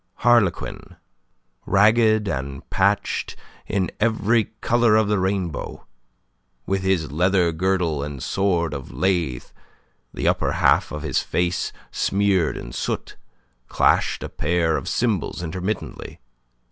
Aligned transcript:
Harlequin, 0.25 0.95
ragged 1.67 2.27
and 2.27 2.67
patched 2.71 3.35
in 3.67 3.91
every 3.99 4.45
colour 4.61 4.95
of 4.95 5.07
the 5.07 5.19
rainbow, 5.19 5.85
with 6.65 6.81
his 6.81 7.11
leather 7.11 7.51
girdle 7.51 8.01
and 8.01 8.23
sword 8.23 8.73
of 8.73 8.91
lath, 8.91 9.53
the 10.11 10.27
upper 10.27 10.53
half 10.53 10.91
of 10.91 11.03
his 11.03 11.19
face 11.21 11.71
smeared 11.91 12.57
in 12.57 12.71
soot, 12.73 13.15
clashed 13.67 14.23
a 14.23 14.29
pair 14.29 14.75
of 14.75 14.87
cymbals 14.89 15.43
intermittently. 15.43 16.19